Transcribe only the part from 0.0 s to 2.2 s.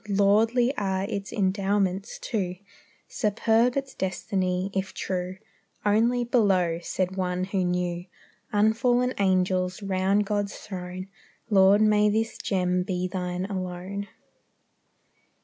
Lordly are its endowments,